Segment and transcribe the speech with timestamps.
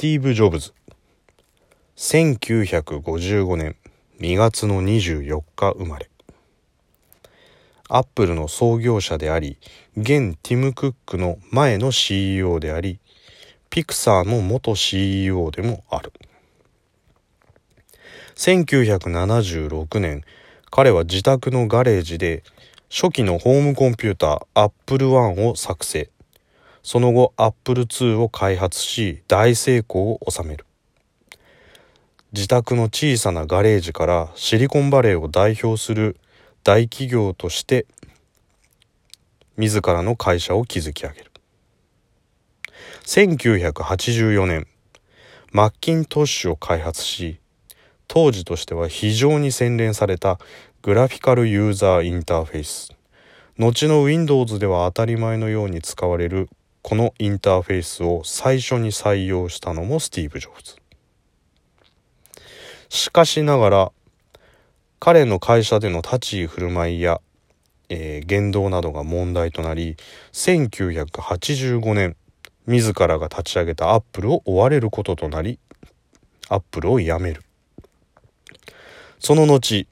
[0.00, 0.72] ティーブ・ジョブズ。
[1.98, 3.76] 1955年
[4.18, 6.08] 2月の24日生まれ。
[7.86, 9.58] アップルの創業者であり
[9.98, 12.98] 現ティム・クックの前の CEO であり
[13.68, 16.14] ピクサーの元 CEO でもある。
[18.36, 20.24] 1976年
[20.70, 22.42] 彼は自宅のガレージで
[22.88, 26.08] 初期のホームコンピューターアップル1を作成。
[26.82, 30.64] その後アップル2を開発し大成功を収める。
[32.32, 36.16] 自宅の小さなガレージからシリコンバレーを代表する
[36.62, 37.86] 大企業として
[39.56, 41.30] 自らの会社を築き上げる。
[43.04, 44.66] 1984年
[45.52, 47.40] マッキントッシュを開発し
[48.06, 50.38] 当時としては非常に洗練された
[50.82, 52.92] グラフィカルユーザーインターフェース。
[53.58, 56.48] 後の Windows では当たり前のように使われる
[56.82, 60.76] このインターフェースを最初に採用したのもスティーブ・ジョブズ。
[62.88, 63.92] しかしながら
[64.98, 67.20] 彼の会社での立ち居振る舞いや、
[67.88, 69.96] えー、言動などが問題となり
[70.32, 72.16] 1985年
[72.66, 75.58] 自らが立ち上げたアップルを追われることとなり
[76.48, 77.42] アップルを辞める。
[79.18, 79.86] その後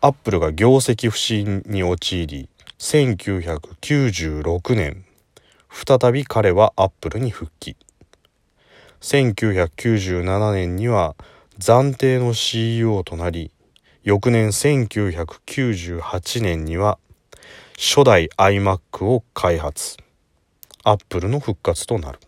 [0.00, 5.01] アップルが業績不振に陥り1996年
[5.72, 7.76] 再び彼はアップルに復帰。
[9.00, 11.16] 1997年には
[11.58, 13.50] 暫定の CEO となり
[14.04, 16.98] 翌年1998年には
[17.76, 19.96] 初代 iMac を開発。
[20.84, 22.20] アップルの復活となる。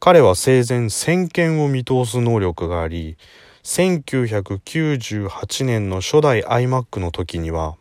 [0.00, 3.18] 彼は生前先見を見通す能力があり
[3.62, 7.76] 1998年の初代 iMac の時には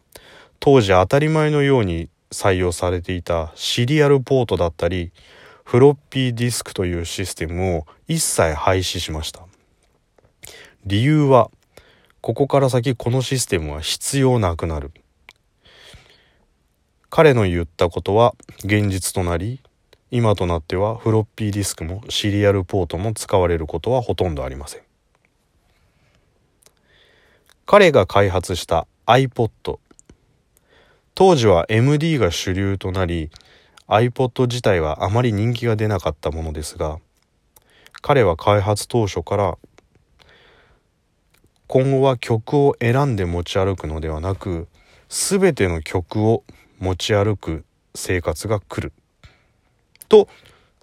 [0.60, 5.12] 当時当たり前のように採用されていたシリアルポートだったり
[5.64, 9.42] フロッピーディスクというシステムを一切廃止しました。
[10.86, 11.52] 理由は
[12.22, 14.92] ここから先このシステムは必要なくなる。
[17.10, 19.62] 彼の言ったことは現実となり
[20.12, 24.82] 今となってはフロッピーディスクもシリアルポートも使われることはほとんどありません。
[27.66, 29.80] 彼が開発した iPod
[31.18, 33.32] 当時は MD が主流となり
[33.88, 37.00] iPod 自体はあまり人気が出なかったものですが
[38.04, 39.58] 彼は開発当初から
[41.66, 44.68] 今後は曲を選んで持ち歩くのではなく
[45.10, 46.44] 全ての曲を
[46.78, 48.94] 持ち歩く生活が来る。
[50.10, 50.30] と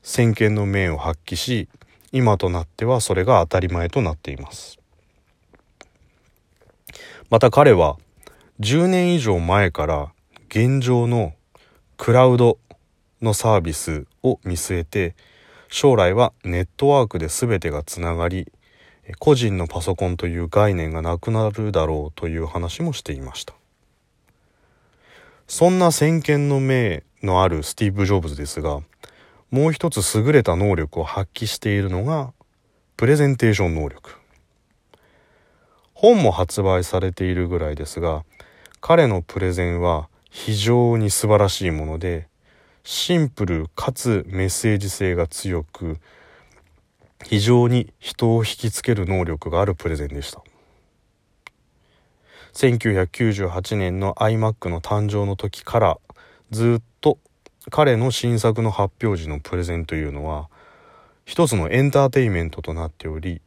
[0.02, 1.68] 先見の明を発揮し
[2.10, 4.80] 今となってはそれが当たり前となっています。
[7.30, 7.98] また彼は
[8.58, 10.10] 10年以上前から
[10.48, 11.34] 現状の
[11.96, 12.58] クラウド
[13.22, 15.14] のサービスを見据えて
[15.68, 18.50] 将来はネットワークで全てがつながり
[19.18, 23.54] 個人のパソコンという概念がなくなるだろうという話もしていました。
[25.46, 28.80] そんな先見の明のあるスティーブ・ジョブズですが
[29.50, 32.32] もう一つ優れた能力を発揮しているのが
[32.96, 34.10] プレゼンテーション能力。
[35.92, 38.24] 本も発売されているぐらいですが
[38.80, 42.26] 彼のプレゼンは非常に素晴らしいもので
[42.82, 45.98] シンプルかつメッセージ性が強く
[47.24, 50.42] 非常に人を引きつける能力があるプレゼンでした。
[52.52, 55.98] 1998年の iMac の誕生の時から
[56.50, 57.18] ずっと
[57.70, 60.50] 彼の新作の発表時のプレゼンというのは
[61.24, 63.40] 一つのエンターテインメントとなっており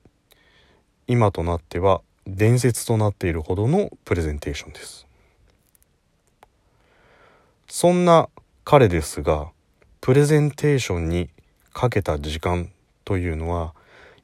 [1.06, 5.07] 今となっては伝説となっているほどのプレゼンテーションです。
[7.80, 8.28] そんな
[8.64, 9.52] 彼ですが
[10.02, 11.30] プレゼンテーションに
[11.74, 12.72] かけた時間
[13.06, 13.76] というのは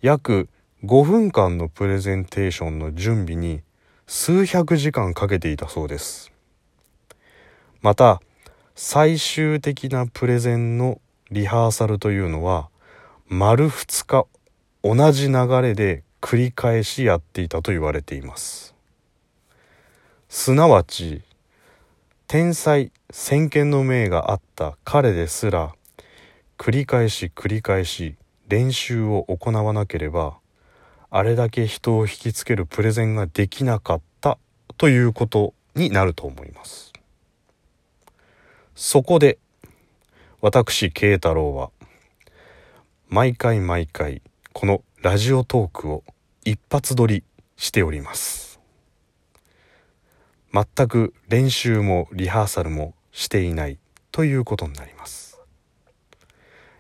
[0.02, 0.50] 約
[0.84, 3.62] 5分間のプレゼンテーションの準備に
[4.08, 6.32] 数百時間かけていたそうです。
[7.84, 8.24] また
[8.74, 11.00] 最終的なプレゼンの
[11.30, 12.70] リハーサルというのは
[13.28, 14.26] 丸2日
[14.82, 18.74] 同じ流れで繰り返しやっていたと言われています。
[20.28, 21.22] すなわち
[22.34, 25.76] 天才先見の明があった彼ですら
[26.58, 28.16] 繰り返し繰り返し
[28.48, 30.40] 練習を行わなければ
[31.12, 34.40] あれだけ人を引きつけるプレゼンができなかった
[34.80, 36.92] ということになると思います。
[38.74, 39.38] そこで
[40.42, 41.70] 私慶太郎は
[43.10, 46.04] 毎回毎回このラジオトークを
[46.44, 47.24] 一発撮り
[47.58, 48.43] しております。
[50.54, 53.78] 全く練習もリハーサルもしていない
[54.12, 55.40] ということになります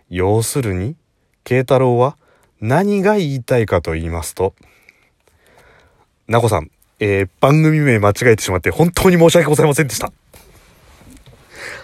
[0.09, 0.95] 要するに
[1.43, 2.17] 慶太郎は
[2.61, 4.55] 何が言いたいかと言いますと、
[6.27, 10.13] なこさん、えー、番組名間違えてしまって本当に申し訳ございませんでした。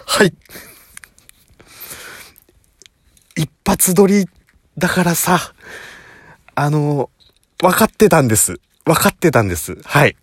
[0.06, 0.32] はい。
[3.36, 4.26] 一発撮り
[4.78, 5.38] だからさ、
[6.54, 7.10] あの、
[7.60, 8.58] 分かってたんです。
[8.86, 9.76] 分かってたんです。
[9.84, 10.16] はい。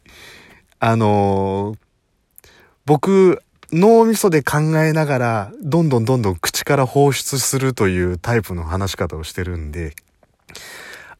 [0.79, 1.77] あのー、
[2.85, 9.95] 僕、脳みそで考えながら、どんどんどんどん口から放出するというタイプの話し方をしてるんで、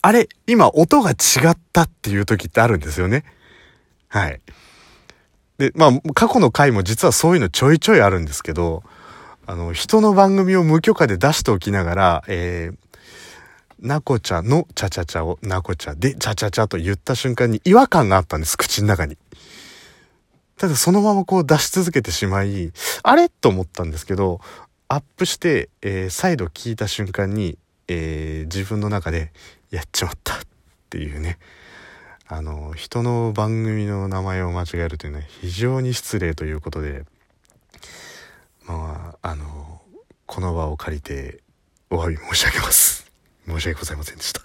[0.02, 1.14] あれ、今音が違
[1.50, 3.26] ったっていう時ってあるんですよね。
[4.08, 4.40] はい。
[5.58, 8.84] で、まあ、過去の回も実はそういうのちょいちょいあるんですけど、
[9.46, 19.18] あの、人の番組を無許可で出しておきながら、えー、なこちゃのちゃちゃちゃをなこちゃでちゃちゃちゃと言った瞬間に違和感があったんです、口の中に。
[20.58, 22.72] ただそのままこう出し続けてしまい、
[23.04, 23.30] あれ？
[23.30, 24.42] と思ったんですけど、
[24.88, 27.58] アップして、えー、再度聞いた瞬間に、
[27.88, 29.32] えー、自分の中で、
[29.70, 30.40] やっちまったっ
[30.90, 31.38] ていうね。
[32.30, 37.06] あの、人の番組の名前を間違えるというのは非常に失礼ということで、
[38.66, 39.82] まあ、あの、
[40.26, 41.42] この場を借りて
[41.90, 43.10] お詫び申し上げます。
[43.48, 44.42] 申し訳ございませんでした。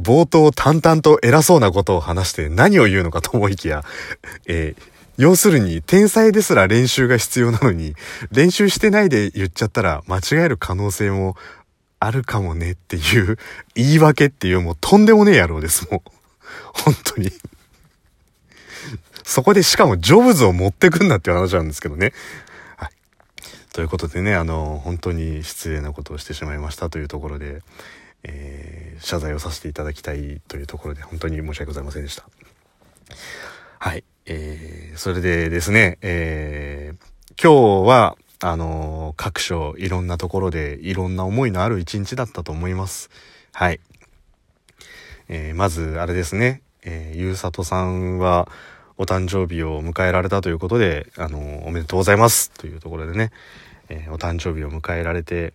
[0.00, 3.84] 冒頭淡々と偉そうなことを話して何を言うのかと思いきや、
[4.46, 4.82] えー、
[5.16, 7.94] 要するに天才ですら練習が必要なのに、
[8.30, 11.36] 練習してないで言っちゃったら間違える可能性も
[12.00, 13.38] あるかもねっていう
[13.74, 16.10] 言い訳っていうもうとんでもねえ野郎です、もう。
[16.72, 17.30] 本当に
[19.28, 22.14] そこでしかもジョブズを持ってくんなっていう話なんですけどね。
[22.76, 22.88] はい。
[23.74, 27.60] ということでね、あの、本当に失礼なことをしてしまいましたというところで、
[28.24, 32.24] えー、謝罪をさせていただきたいというところで本当に申し訳ございませんでした。
[33.78, 34.04] はい。
[34.26, 43.10] えー、それでですね、えー、今日は、あのー、各所いろんなところでいろんな思いのある一日だったと思います。
[43.52, 43.80] はい。
[45.28, 48.48] えー、まず、あれですね、えー、ゆうさとさんは、
[48.96, 53.30] お誕生日を迎えられたということで、あの、おめでとうございますというところでね、
[53.88, 55.54] えー、お誕生日を迎えられて、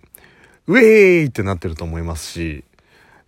[0.68, 0.84] ウェー
[1.24, 2.64] イってなってると思いますし、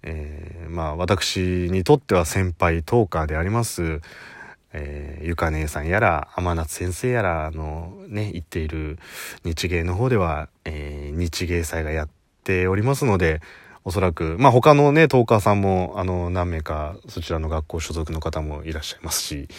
[0.03, 3.99] えー、まあ私にとっては先輩トーカーであります、
[4.71, 8.99] えー、ゆか姉さんやら天夏先生やらのね言っている
[9.43, 12.09] 日芸の方では、えー、日芸祭がやっ
[12.45, 13.41] ておりますので
[13.83, 19.49] おそらくまあ他のねトーカーさんもあの何名かそちらの学校所属の方もいらっしゃいますし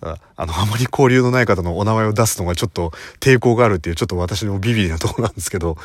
[0.00, 2.90] あの、あまり交流のない方のお名前を出すのがちょっと
[3.20, 5.76] 抵抗があるっていう、ちょっと私のビビりなところなんですけど、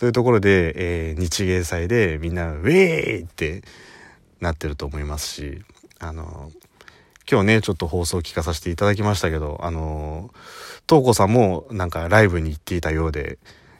[0.00, 2.70] そういうところで、えー、日芸祭でみんな、ウェー
[3.18, 3.60] イって
[4.40, 5.62] なってると思いますし、
[5.98, 6.50] あの、
[7.30, 10.30] 今日ね、ちょっと放送を聞かさせていただきましたけど、あの、
[10.88, 13.38] 東子さんもなんかライブに行っていたようで、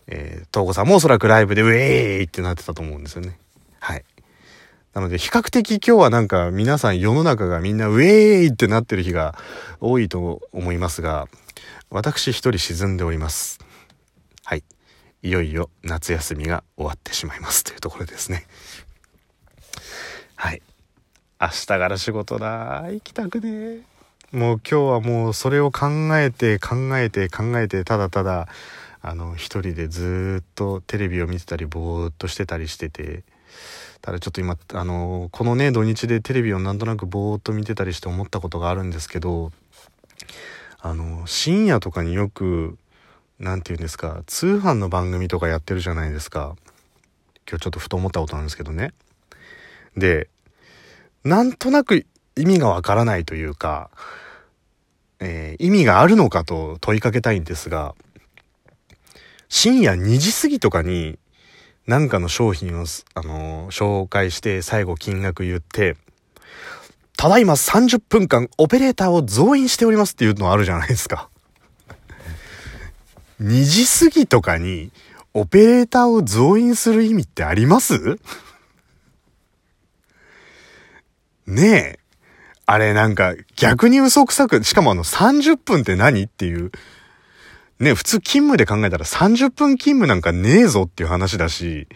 [0.08, 3.38] えー、東子さんもおそらくライブでウェーイってなってたと思うんですよね。
[3.78, 4.04] はい。
[4.92, 8.02] なので、比較的今日はなんか皆さん世の中がみんなウェー
[8.42, 9.38] イってなってる日が
[9.80, 11.28] 多いと思いますが、
[11.88, 13.58] 私一人沈んでおります。
[14.44, 14.62] はい。
[15.22, 18.46] いよいよ夏休みが終わってしまいますというところですね。
[20.34, 20.62] はい。
[21.40, 22.84] 明日から仕事だ。
[22.90, 23.80] 行きたくね
[24.32, 25.88] もう今日はもうそれを考
[26.18, 28.46] えて考えて考えてただただ
[29.02, 33.24] あの一人でずっとテレビを見てたりぼーっとしてたりしてて
[34.02, 39.50] ただちょっと今あのこのね土日でテレビをなんとなくぼーっと見てたりして思ったことがあるんですけど
[40.78, 42.78] あの深夜とかによく
[43.40, 46.56] 何て言うんですか通販の番組とかやってるじゃないですか
[47.48, 48.92] 今日ちょっとふと思ったことなんですけどね
[49.96, 50.28] で
[51.24, 52.06] なんとなく
[52.36, 53.90] 意味がわからないというか、
[55.18, 57.94] えー、意味があるのかと問いかけたいんですが
[59.48, 61.18] 深夜2時過ぎとかに
[61.86, 65.96] なんかの商品を、あのー、紹介して最後金額言って、
[67.16, 71.29] ただいま30分間オペレーターを増員しておりますっていうのあるじゃないですか。
[73.40, 74.90] 2時過ぎとかに
[75.32, 78.18] オペレーターを増員する意味ってあります？
[81.46, 81.98] ねえ。
[82.66, 86.70] あれなんか逆に嘘くさく、しかもあの30分って何っていう。
[87.80, 91.88] ね、普通勤務で考えたら30分勤務なんかねえぞっていう話だし、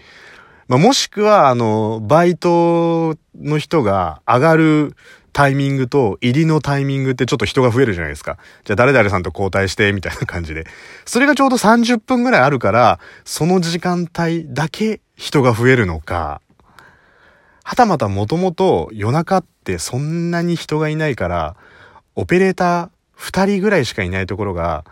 [0.66, 4.96] まあ、もしくは、あの、バイトの人が上がる
[5.34, 8.38] タイミングと入りのタイミングってちょっと人が増えるじゃないですか。
[8.64, 10.64] じゃあ誰々さんと交代して、みたいな感じで。
[11.04, 16.40] それがちょうど30分ぐらいあるから、その時間帯だけ人が増えるのか、
[17.64, 21.56] はたまたもともと夜中ってそんなに人がいないから、
[22.14, 22.88] オペレーター
[23.18, 24.84] 2人ぐらいしかいないところが、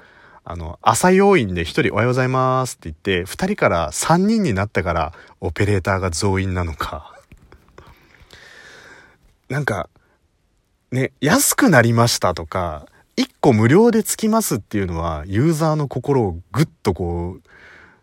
[0.45, 7.15] あの、朝要員で1人おはようございますって言って、2人から3人になったからオペレーターが増員なのか。
[9.49, 9.89] なんか、
[10.93, 17.43] ね、安くなりましたとか、1個無料でつきますっていうのは、ユーザーの心をぐっとこう、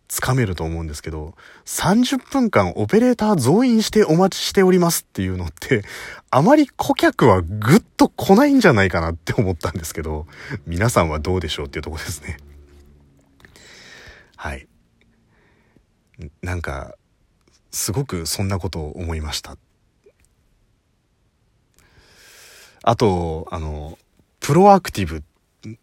[0.08, 5.84] つかめると思うんですけど、30分間オペレーター増員してお待ちしておりますっていうのって、
[6.31, 10.25] あまり顧客はぐっと来ないんじゃないかなって思ったんですけど、
[10.65, 12.38] 皆さんはどうでしょうっていうとこですね。
[14.36, 14.67] はい。
[16.41, 16.96] なんか、
[17.69, 19.58] すごくそんなことを思いました。
[22.89, 24.00] あと、あの、
[24.39, 25.22] プロアクティブ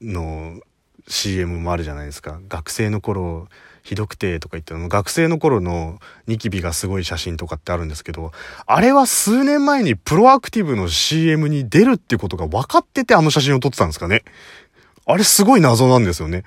[0.03, 0.61] の
[1.07, 2.41] CM もあるじゃないですか。
[2.49, 3.47] 学生の頃、
[3.85, 8.33] ひどくてとか言っての学生の頃のニキビがすごい写真とかってあるんですけど、
[8.67, 14.25] あれは数年前にプロアクティブの CM に出るってことが分かっててあの写真を撮ってたんですかね。
[15.05, 16.43] あれすごい謎なんですよね。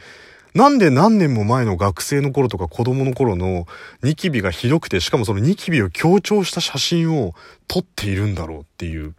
[0.54, 3.66] なんで何年も前の学生の頃とか子供の頃の
[4.04, 7.34] ニキビがひどくて、しかもそのニキビを強調した写真を
[7.70, 9.16] 撮っているんだろうっていう。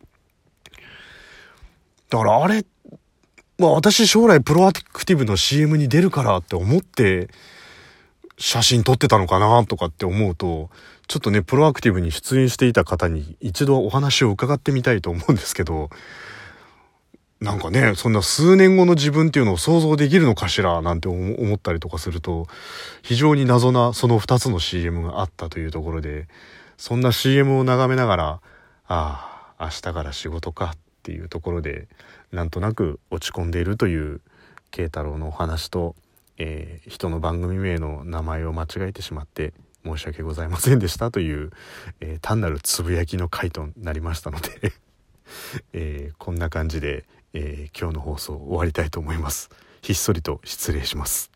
[2.11, 2.65] だからあれ、
[3.59, 7.29] まあ私将来プロアクティブの CM に出るからって思って
[8.37, 10.71] 写真撮ってたのかなとかって思うと、
[11.07, 15.91] ちょっとね、プロアクティブに出演していた方に一度お話を伺ってみたいと思うんですけど、
[17.41, 22.49] なんかね、そんな数年後の自分っていうのを想像できるのかしらなんて思ったりとかすると、
[23.03, 26.27] 非常に謎なその2つの CM があったというところで、
[26.77, 28.41] そんな CM を眺めながら、
[28.87, 31.89] ああ、明日から仕事かっていうところで、
[32.31, 34.21] なんとなく落ち込んでいるという
[34.71, 35.97] 慶太郎のお話と、
[36.37, 39.55] えー、人の番組名の名前を間違えてしまって
[39.85, 41.51] 申し訳ございませんでしたという、
[42.01, 44.73] えー、単なるつぶやきの回となりましたので
[45.73, 49.49] えー、こんな感じで、え今日の放送終わりたいと思います。
[49.81, 51.30] ひっそりと失礼します。